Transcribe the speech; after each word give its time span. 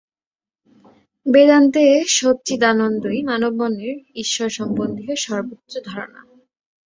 বেদান্তে 1.25 1.83
সচ্চিদানন্দই 2.17 3.19
মানবমনের 3.23 3.93
ঈশ্বর-সম্বন্ধীয় 4.15 5.15
সর্বোচ্চ 5.17 5.71
ধারণা। 5.85 6.21